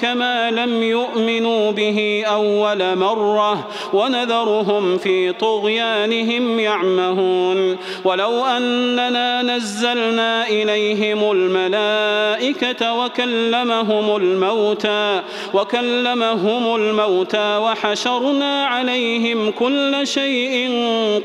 كما 0.00 0.50
لم 0.50 0.82
يؤمنوا 0.82 1.70
به 1.70 2.24
أول 2.26 2.96
مرة 2.98 3.68
ونذرهم 3.92 4.98
في 4.98 5.32
طغيانهم 5.32 6.58
يعمهون 6.58 7.76
ولو 8.04 8.44
أننا 8.44 9.42
نزلنا 9.42 10.48
إليهم 10.48 11.30
الملائكة 11.30 12.94
وكلمهم 12.94 14.16
الموتى 14.16 15.22
وكلمهم 15.54 16.76
الموتى 16.76 17.56
وحشرنا 17.56 18.66
عليهم 18.66 19.50
كل 19.50 20.06
شيء 20.06 20.70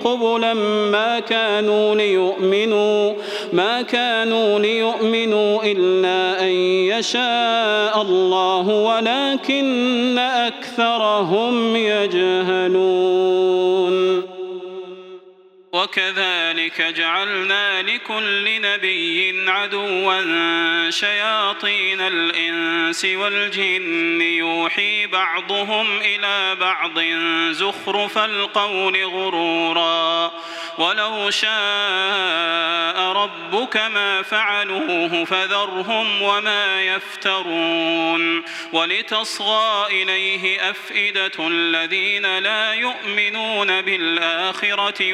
قبلا 0.03 0.53
ما 0.91 1.19
كانوا 1.19 1.95
ليؤمنوا 1.95 3.13
ما 3.53 3.81
كانوا 3.81 4.59
ليؤمنوا 4.59 5.63
إلا 5.63 6.43
أن 6.43 6.51
يشاء 6.91 8.01
الله 8.01 8.10
ولكن 8.69 10.17
أكثرهم 10.17 11.75
يجهلون. 11.75 13.41
وكذلك 15.73 16.81
جعلنا 16.81 17.81
لكل 17.81 18.61
نبي 18.61 19.49
عدوا 19.49 20.89
شياطين 20.89 22.01
الإنس 22.01 23.05
والجن 23.05 24.21
يوحي 24.21 25.07
بعضهم 25.07 25.99
إلى 26.01 26.55
بعض 26.55 26.99
زخرف 27.51 28.17
القول 28.17 29.05
غرورا 29.05 30.31
ولو 30.77 31.29
شاء 31.29 33.01
ربك 33.01 33.77
ما 33.77 34.21
فعلوه 34.21 35.25
فذرهم 35.25 36.21
وما 36.21 36.81
يفترون 36.81 38.43
ولتصغى 38.73 39.87
إليه 39.91 40.69
أفئدة 40.69 41.47
الذين 41.47 42.37
لا 42.39 42.73
يؤمنون 42.73 43.81
بالآخرة 43.81 45.13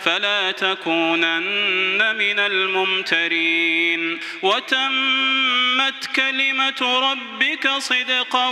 فلا 0.00 0.50
تكونن 0.50 2.16
من 2.16 2.38
الممترين. 2.38 4.20
وتمت 4.42 6.06
كلمة 6.16 7.10
ربك 7.12 7.68
صدقا 7.68 8.48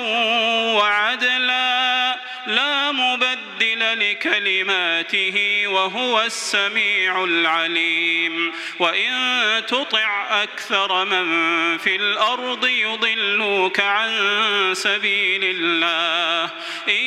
وعدلا 0.77 2.21
لا 2.47 2.93
مبدل 2.93 4.11
لكلماته 4.11 5.63
وهو 5.67 6.23
السميع 6.23 7.25
العليم. 7.25 8.53
وإن 8.79 9.13
تطع 9.67 10.43
أكثر 10.43 11.05
من 11.05 11.79
في 11.79 11.97
الأرض 11.97 12.67
يضلوك 12.67 13.81
عن 13.81 14.11
سبيل 14.75 15.45
الله. 15.45 16.51
إن 16.89 17.05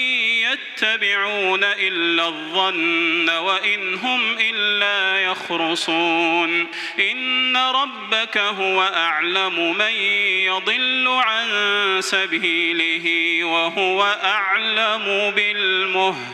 يتبعون 0.54 1.64
إلا 1.64 2.28
الظن 2.28 3.30
وإن 3.30 3.83
هم 4.04 4.36
إلا 4.40 5.20
يخرصون. 5.24 6.68
إن 7.00 7.58
ربك 7.58 8.38
هو 8.38 8.82
أعلم 8.82 9.78
من 9.78 9.92
يضل 10.46 11.08
عن 11.08 11.48
سبيله 12.02 13.44
وهو 13.44 14.04
أعلم 14.24 15.34
بالمهتدين. 15.36 16.34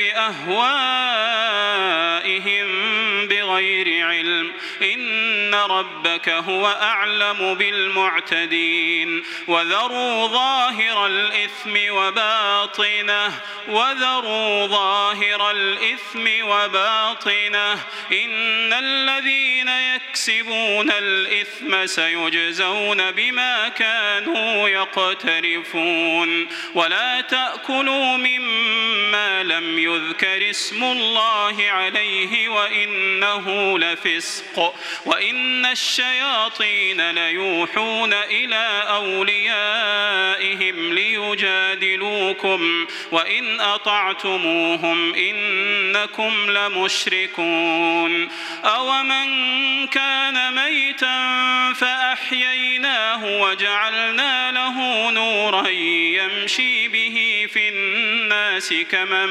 بأهوائهم 0.01 0.91
بغير 3.27 4.05
علم. 4.05 4.51
إن 4.81 5.55
ربك 5.55 6.29
هو 6.29 6.67
أعلم 6.81 7.53
بالمعتدين. 7.53 9.23
وذروا 9.47 10.27
ظاهر 10.27 11.05
الإثم 11.05 11.77
وباطنه. 11.89 13.33
وذروا 13.67 14.67
ظاهر 14.67 15.51
الإثم 15.51 16.27
وباطنه. 16.41 17.73
إن 18.11 18.73
الذين 18.73 19.67
يكسبون 19.67 20.91
الإثم 20.91 21.85
سيجزون 21.85 23.11
بما 23.11 23.69
كانوا 23.69 24.69
يقترفون. 24.69 26.47
ولا 26.75 27.21
تأكلوا 27.21 28.17
مما 28.17 29.43
لم 29.43 29.79
يذكر 29.83 30.49
اسم 30.49 30.83
الله 30.83 31.55
عليه 31.69 32.49
وإنه 32.49 33.77
لفسق 33.79 34.73
وإن 35.05 35.65
الشياطين 35.65 37.11
ليوحون 37.11 38.13
إلى 38.13 38.83
أوليائهم 38.87 39.33
ليجادلوكم 40.93 42.87
وإن 43.11 43.59
أطعتموهم 43.59 45.13
إنكم 45.15 46.51
لمشركون. 46.51 48.29
أومن 48.65 49.31
كان 49.87 50.55
ميتا 50.55 51.17
فأحييناه 51.73 53.41
وجعلنا 53.41 54.51
له 54.51 55.09
نورا 55.11 55.67
يمشي 55.67 56.87
به 56.87 57.47
في 57.53 57.69
الناس 57.69 58.73
كمن 58.91 59.29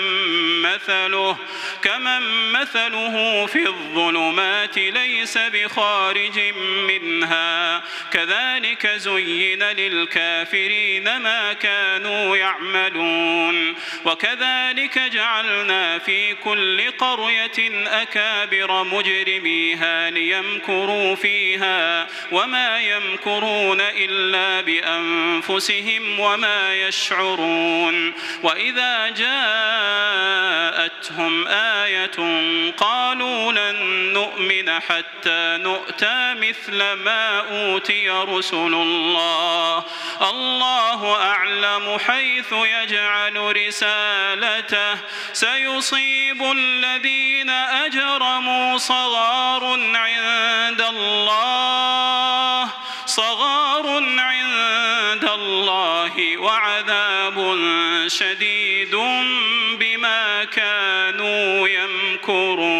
مثله 0.62 1.37
كمن 1.83 2.53
مثله 2.53 3.46
في 3.46 3.66
الظلمات 3.66 4.79
ليس 4.79 5.38
بخارج 5.38 6.40
منها. 6.88 7.83
كذلك 8.12 8.87
زين 8.87 9.62
للكافرين 9.62 11.16
ما 11.16 11.53
كانوا 11.53 12.37
يعملون. 12.37 13.74
وكذلك 14.05 14.98
جعلنا 14.98 15.98
في 15.98 16.35
كل 16.35 16.90
قرية 16.90 17.87
أكابر 18.03 18.85
مجرميها 18.85 20.11
ليمكروا 20.11 21.14
فيها 21.14 22.09
وما 22.33 22.81
يمكرون 22.81 23.81
إلا 23.81 24.61
بأنفسهم 24.61 26.20
وما 26.20 26.74
يشعرون. 26.74 28.12
وإذا 28.42 29.09
جاءتهم 30.30 31.48
آية 31.48 32.18
قالوا 32.70 33.52
لن 33.52 33.76
نؤمن 34.12 34.81
حتى 34.81 35.58
نؤتى 35.60 36.35
مثل 36.35 36.92
ما 36.92 37.38
أوتي 37.38 38.10
رسل 38.10 38.74
الله. 38.74 39.85
الله 40.22 41.22
أعلم 41.22 41.98
حيث 42.06 42.52
يجعل 42.52 43.56
رسالته. 43.66 44.98
سيصيب 45.33 46.42
الذين 46.42 47.50
أجرموا 47.50 48.78
صغار 48.78 49.64
عند 49.94 50.81
الله. 50.81 52.68
صغار 53.06 53.87
عند 54.18 55.24
الله 55.24 56.38
وعذاب 56.38 57.58
شديد 58.06 58.94
بما 59.78 59.89
يمكرون 62.21 62.79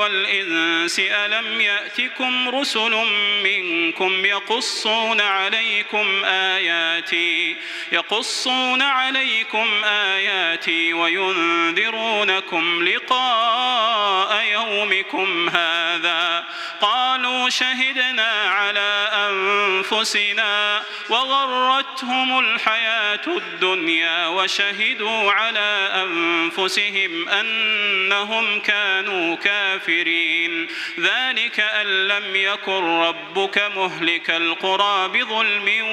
والإنس 0.00 0.98
ألم 0.98 1.60
يأتكم 1.60 2.48
رسل 2.48 3.06
منكم 3.44 4.24
يقصون 4.24 5.20
عليكم 5.20 6.24
آياتي 6.24 7.56
يقصون 7.92 8.82
عليكم 8.82 9.84
آياتي 9.84 10.92
وينذرونكم 10.92 12.88
لقاء 12.88 14.44
يومكم 14.44 15.48
هذا. 15.48 16.44
قالوا 16.80 17.48
شهدنا 17.48 18.30
على 18.50 19.10
أنفسنا 19.30 20.82
وغرتهم 21.08 22.38
الحياة 22.38 23.26
الدنيا 23.26 24.26
وشهدوا 24.26 25.32
على 25.32 25.90
أنفسهم 25.94 27.28
أنهم 27.28 28.60
كانوا 28.60 28.99
كافرين. 29.44 30.66
ذلك 31.00 31.60
أن 31.60 32.08
لم 32.08 32.36
يكن 32.36 33.00
ربك 33.00 33.70
مهلك 33.76 34.30
القرى 34.30 35.08
بظلم 35.08 35.84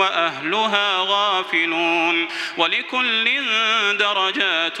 وأهلها 0.00 0.96
غافلون. 0.98 2.28
ولكل 2.56 3.42
درجات 3.96 4.80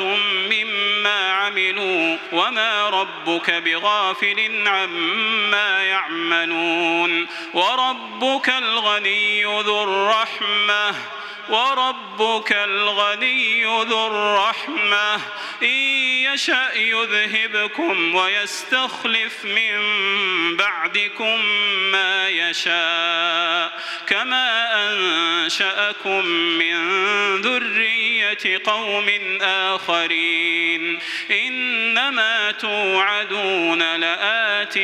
مما 0.50 1.32
عملوا 1.32 2.18
وما 2.32 2.90
ربك 2.90 3.50
بغافل 3.50 4.68
عما 4.68 5.84
يعملون. 5.84 7.26
وربك 7.54 8.48
الغني 8.48 9.44
ذو 9.44 9.82
الرحمة. 9.82 11.19
وربك 11.48 12.52
الغني 12.52 13.64
ذو 13.64 14.06
الرحمة. 14.06 15.14
إن 15.62 15.68
يشأ 16.32 16.72
يذهبكم 16.74 18.14
ويستخلف 18.14 19.44
من 19.44 19.76
بعدكم 20.56 21.44
ما 21.92 22.28
يشاء. 22.28 23.80
كما 24.06 24.68
أنشأكم 24.74 26.26
من 26.26 26.76
ذرية 27.40 28.60
قوم 28.64 29.38
آخرين. 29.42 30.98
إنما 31.30 32.50
توعدون 32.50 33.96
لآت 33.96 34.78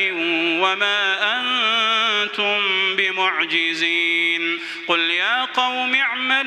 وما 0.61 1.39
أنتم 1.39 2.61
بمعجزين. 2.95 4.61
قل 4.87 4.99
يا 4.99 5.45
قوم 5.45 5.95
اعملوا 5.95 6.46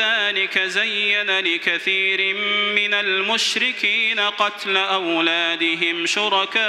وكذلك 0.01 0.59
زين 0.59 1.39
لكثير 1.39 2.35
من 2.75 2.93
المشركين 2.93 4.19
قتل 4.19 4.77
أولادهم 4.77 6.05
شركاؤهم 6.05 6.61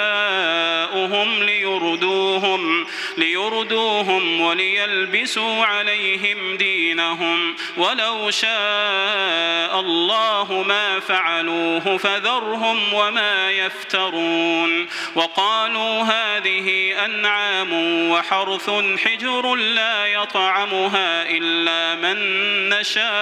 ليردوهم 1.43 2.87
ليردوهم 3.17 4.41
وليلبسوا 4.41 5.65
عليهم 5.65 6.57
دينهم. 6.57 7.57
ولو 7.77 8.31
شاء 8.31 9.81
الله 9.81 10.65
ما 10.69 11.01
فعلوه 11.01 11.97
فذرهم 11.97 12.95
وما 12.95 13.51
يفترون. 13.51 14.89
وقالوا 15.15 16.03
هذه 16.03 16.95
أنعام 17.05 17.73
وحرث 18.11 18.71
حجر 19.05 19.55
لا 19.55 20.07
يطعمها 20.07 21.23
إلا 21.31 21.95
من 21.95 22.19
نشاء. 22.69 23.22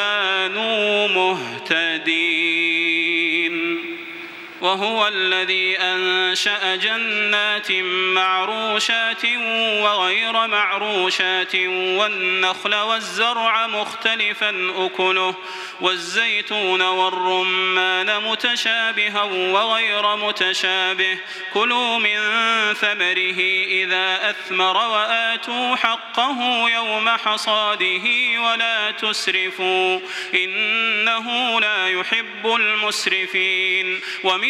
كانوا 0.00 1.08
مهتدين. 1.08 2.40
وهو 4.60 5.08
الذي 5.08 5.78
أنشأ 5.78 6.76
جنات 6.76 7.72
معروشات 8.14 9.24
وغير 9.82 10.46
معروشات 10.46 11.54
والنخل 11.54 12.74
والزرع 12.74 13.66
مختلفا 13.66 14.72
أكله 14.76 15.34
والزيتون 15.80 16.82
والرمان 16.82 18.22
متشابها 18.22 19.22
وغير 19.22 20.16
متشابه 20.16 21.18
كلوا 21.54 21.98
من 21.98 22.18
ثمره 22.74 23.40
إذا 23.66 24.30
أثمر 24.30 24.76
وآتوا 24.76 25.76
حقه 25.76 26.68
يوم 26.70 27.08
حصاده 27.08 28.04
ولا 28.38 28.90
تسرفوا 28.90 30.00
إنه 30.34 31.60
لا 31.60 31.88
يحب 31.88 32.46
المسرفين 32.46 34.00
ومن 34.24 34.49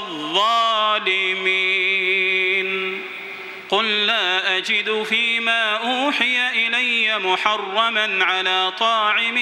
الظالمين. 0.07 1.51
قل 3.71 4.05
لا 4.05 4.57
أجد 4.57 5.03
فيما 5.03 5.75
أوحي 5.75 6.49
إلي 6.49 7.19
محرما 7.19 8.25
على 8.25 8.73
طاعم 8.79 9.37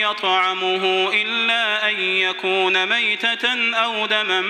يطعمه 0.00 1.10
إلا 1.14 1.90
أن 1.90 2.00
يكون 2.00 2.86
ميتة 2.86 3.74
أو 3.74 4.06
دما 4.06 4.40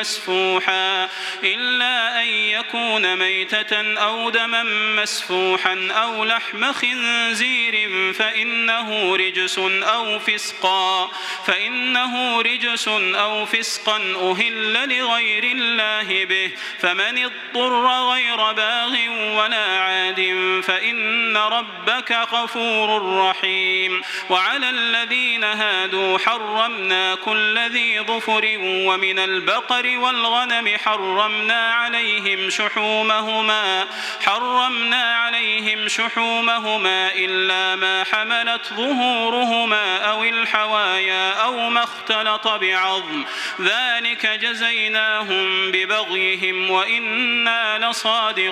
مسفوحا 0.00 1.08
إلا 1.44 2.22
أن 2.22 2.28
يكون 2.28 3.16
ميتة 3.16 3.98
أو 3.98 4.30
دما 4.30 4.62
مسفوحا 5.02 5.88
أو 5.90 6.24
لحم 6.24 6.72
خنزير 6.72 8.12
فإنه 8.12 9.16
رجس 9.16 9.58
أو 9.58 10.18
فسقا 10.18 11.10
فإنه 11.46 12.40
رجس 12.40 12.88
أو 12.88 13.46
فسقا 13.46 13.96
أهل 13.96 14.98
لغير 14.98 15.44
الله 15.44 16.24
به 16.24 16.50
فمن 16.78 17.18
اضطر 17.18 17.86
غير 17.86 18.52
باغ 18.62 18.92
ولا 19.36 19.78
عاد 19.78 20.20
فإن 20.64 21.36
ربك 21.36 22.12
غفور 22.32 23.18
رحيم 23.18 24.02
وعلى 24.30 24.70
الذين 24.70 25.44
هادوا 25.44 26.18
حرمنا 26.18 27.14
كل 27.14 27.58
ذي 27.58 28.00
ظفر 28.00 28.56
ومن 28.58 29.18
البقر 29.18 29.98
والغنم 29.98 30.76
حرمنا 30.84 31.72
عليهم 31.72 32.50
شحومهما 32.50 33.86
حرمنا 34.26 35.14
عليهم 35.16 35.88
شحومهما 35.88 37.12
إلا 37.14 37.76
ما 37.76 38.04
حملت 38.04 38.66
ظهورهما 38.74 39.96
أو 39.96 40.24
الحوايا 40.24 41.32
أو 41.32 41.70
ما 41.70 41.82
اختلط 41.82 42.48
بعظم 42.48 43.24
ذلك 43.60 44.26
جزيناهم 44.26 45.70
ببغيهم 45.70 46.70
وإنا 46.70 47.78
لصادقون 47.78 48.51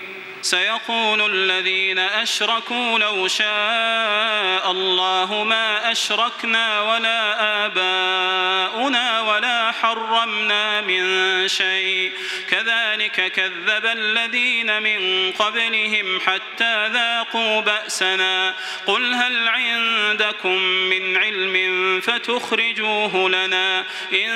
سيقول 0.41 1.35
الذين 1.35 1.99
أشركوا 1.99 2.99
لو 2.99 3.27
شاء 3.27 4.71
الله 4.71 5.43
ما 5.43 5.91
أشركنا 5.91 6.81
ولا 6.81 7.65
آباؤنا 7.65 9.21
ولا 9.21 9.71
حرمنا 9.71 10.81
من 10.81 11.47
شيء. 11.47 12.11
كذلك 12.49 13.31
كذب 13.31 13.85
الذين 13.85 14.81
من 14.81 15.31
قبلهم 15.31 16.19
حتى 16.19 16.87
ذاقوا 16.87 17.61
بأسنا. 17.61 18.55
قل 18.87 19.13
هل 19.13 19.47
عندكم 19.47 20.57
من 20.63 21.17
علم 21.17 22.01
فتخرجوه 22.01 23.29
لنا 23.29 23.85
إن 24.13 24.31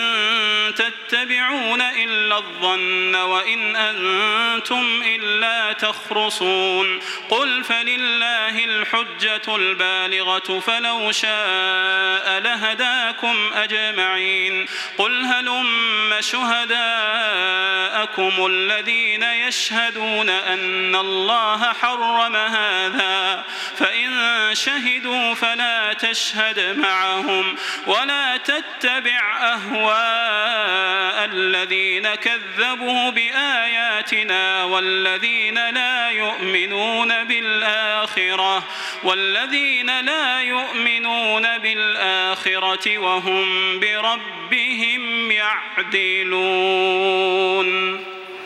تتبعون 0.76 1.82
إلا 1.82 2.38
الظن 2.38 3.16
وإن 3.16 3.76
أنتم 3.76 5.03
إلا 5.06 5.74
تخرصون 5.96 7.00
قل 7.30 7.64
فلله 7.64 8.66
الحجة 8.66 9.56
البالغة 9.56 10.60
فلو 10.60 11.12
شاء 11.12 12.39
لهداكم 12.39 13.52
أجمعين. 13.54 14.68
قل 14.98 15.26
هلم 15.26 16.16
شهداءكم 16.20 17.26
الذين 18.46 19.24
يشهدون 19.24 20.30
أن 20.30 20.96
الله 20.96 21.74
حرم 21.74 22.36
هذا. 22.36 23.43
فإن 23.78 24.50
شهدوا 24.54 25.34
فلا 25.34 25.93
تشهد 25.93 26.78
معهم 26.78 27.56
ولا 27.88 28.38
تتبع 28.38 29.38
أهواء 29.54 31.26
الذين 31.26 32.16
كذبوا 32.16 33.10
بآياتنا 33.10 34.64
والذين 34.64 35.70
لا 35.70 35.85
يؤمنون 36.10 37.24
بالآخرة 37.24 38.64
والذين 39.04 40.00
لا 40.00 40.42
يؤمنون 40.42 41.58
بالآخرة 41.58 42.98
وهم 42.98 43.80
بربهم 43.80 45.32
يعدلون. 45.32 46.56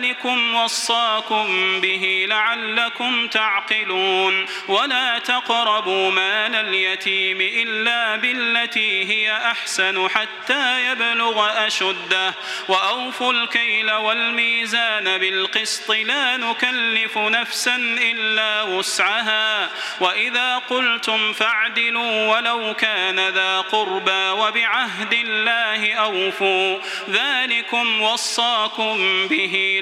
ذلكم 0.00 0.54
وصاكم 0.54 1.80
به 1.80 2.26
لعلكم 2.28 3.28
تعقلون. 3.28 4.46
ولا 4.68 5.18
تقربوا 5.18 6.10
مال 6.10 6.54
اليتيم 6.54 7.40
إلا 7.40 8.16
بالتي 8.16 9.04
هي 9.04 9.32
أحسن 9.36 10.08
حتى 10.08 10.90
يبلغ 10.90 11.66
أشده. 11.66 12.34
وأوفوا 12.68 13.32
الكيل 13.32 13.90
والميزان 13.90 15.18
بالقسط 15.18 15.90
لا 15.90 16.36
نكلف 16.36 17.18
نفسا 17.18 17.76
إلا 17.76 18.62
وسعها. 18.62 19.70
وإذا 20.00 20.56
قلتم 20.58 21.32
فاعدلوا 21.32 22.36
ولو 22.36 22.74
كان 22.74 23.28
ذا 23.28 23.60
قربى 23.60 24.28
وبعهد 24.30 25.12
الله 25.12 25.94
أوفوا. 25.94 26.78
ذلكم 27.10 28.02
وصاكم 28.02 29.28
به 29.28 29.80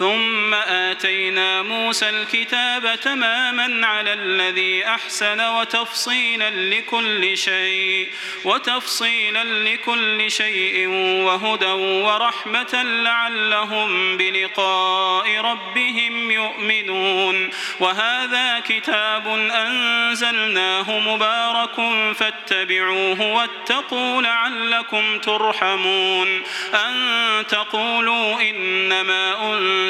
ثم 0.00 0.54
آتينا 0.54 1.62
موسى 1.62 2.08
الكتاب 2.08 3.00
تماما 3.00 3.86
على 3.86 4.12
الذي 4.12 4.84
أحسن 4.84 5.40
وتفصيلا 5.40 6.50
لكل 6.50 7.38
شيء 7.38 8.08
وتفصيلا 8.44 9.44
لكل 9.44 10.30
شيء 10.30 10.88
وهدى 11.26 11.72
ورحمة 12.06 12.82
لعلهم 12.82 14.16
بلقاء 14.16 15.40
ربهم 15.40 16.30
يؤمنون. 16.30 17.50
وهذا 17.80 18.60
كتاب 18.68 19.28
أنزلناه 19.52 20.98
مبارك 20.98 21.74
فاتبعوه 22.14 23.34
واتقوا 23.34 24.22
لعلكم 24.22 25.18
ترحمون. 25.18 26.42
أن 26.74 26.94
تقولوا 27.46 28.40
إنما 28.40 29.52
أنزل 29.52 29.89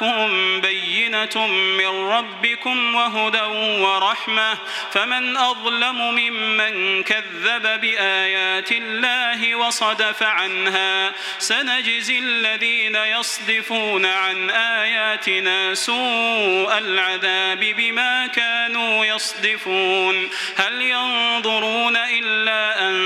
جاءكم 0.00 0.60
بينة 0.60 1.46
من 1.46 1.86
ربكم 1.86 2.94
وهدى 2.94 3.42
ورحمة. 3.82 4.58
فمن 4.92 5.36
أظلم 5.36 6.14
ممن 6.14 7.02
كذب 7.02 7.80
بآيات 7.80 8.72
الله 8.72 9.54
وصدف 9.54 10.22
عنها 10.22 11.12
سنجزي 11.38 12.18
الذين 12.18 12.94
يصدفون 12.94 14.06
عن 14.06 14.50
آياتنا 14.50 15.74
سوء 15.74 16.78
العذاب 16.78 17.60
بما 17.60 18.26
كانوا 18.26 19.04
يصدفون. 19.04 20.30
هل 20.56 20.82
ينظرون 20.82 21.96
إلا 21.96 22.88
أن 22.88 22.98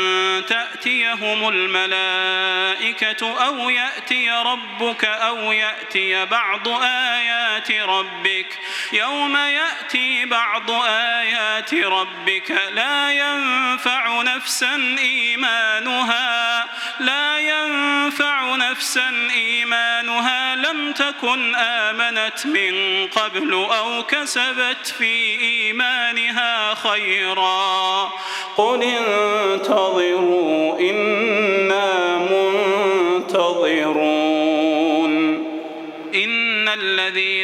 تأتيهم 0.47 1.49
الملائكة 1.49 3.47
أو 3.47 3.71
يأتي 3.71 4.31
ربك 4.31 5.05
أو 5.05 5.53
يأتي 5.53 6.25
بعض 6.25 6.82
آيات 6.83 7.71
ربك 7.71 8.59
يوم 8.93 9.37
يأتي 9.37 10.25
بعض 10.25 10.71
آيات 10.89 11.75
ربك 11.75 12.51
لا 12.51 13.13
ينفع 13.13 14.23
نفسا 14.23 14.75
إيمانها 14.99 16.65
لا 17.01 17.39
ينفع 17.39 18.57
نفسا 18.57 19.29
إيمانها 19.35 20.55
لم 20.57 20.93
تكن 20.93 21.55
آمنت 21.55 22.47
من 22.47 23.07
قبل 23.07 23.53
أو 23.53 24.03
كسبت 24.03 24.95
في 24.99 25.41
إيمانها 25.41 26.75
خيرا. 26.75 28.13
قل 28.57 28.83
انتظروا 28.83 30.81
إنا 30.81 32.19
منتظرون 32.19 32.62
إن 36.73 36.81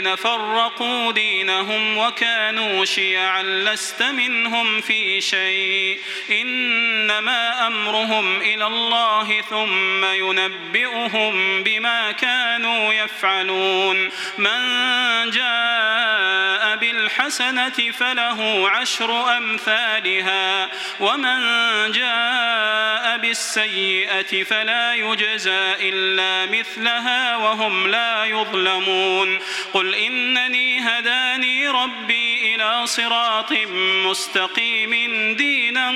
الذين 0.09 0.17
فرقوا 0.17 1.13
دينهم 1.13 1.99
وكانوا 1.99 2.85
شيعا 2.85 3.43
لست 3.43 4.03
منهم 4.03 4.81
في 4.81 5.21
شيء. 5.21 5.99
إنما 6.31 7.67
أمرهم 7.67 8.41
إلى 8.41 8.67
الله 8.67 9.41
ثم 9.51 10.05
ينبئهم 10.05 11.63
بما 11.63 12.13
كانوا 12.13 12.93
يفعلون. 12.93 14.11
من 14.39 14.61
جاء 15.31 16.77
بالحسنة 16.77 17.93
فله 17.99 18.71
عشر 18.71 19.37
أمثالها 19.37 20.69
ومن 21.01 21.41
جاء 21.93 23.17
بالسيئة 23.17 24.45
فلا 24.45 24.95
يجزى 24.95 25.75
إلا 25.81 26.59
مثلها 26.59 27.37
وهم 27.37 27.89
لا 27.89 28.25
يظلمون. 28.25 29.39
قل 29.73 29.95
إنني 29.99 30.81
هداني 30.81 31.69
ربي 31.69 32.55
إلى 32.55 32.87
صراط 32.87 33.53
مستقيم 34.07 34.91
دينا 35.37 35.89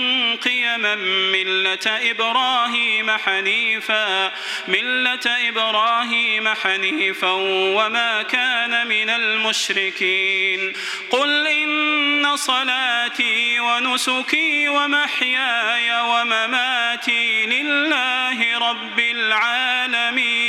قيما 0.45 0.95
ملة 1.33 1.87
إبراهيم 1.87 3.11
حنيفا 3.11 4.33
ملة 4.69 5.49
إبراهيم 5.49 6.49
حنيفا 6.49 7.31
وما 7.77 8.23
كان 8.23 8.87
من 8.87 9.11
المشركين. 9.11 10.73
قل 11.11 11.47
إن 11.47 12.37
صلاتي 12.37 13.61
ونسكي 13.61 14.69
ومحياي 14.69 16.01
ومماتي 16.01 17.47
لله 17.47 18.59
رب 18.71 19.01
العالمين 19.01 20.43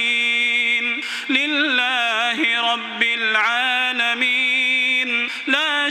لله 1.29 2.73
رب 2.73 3.02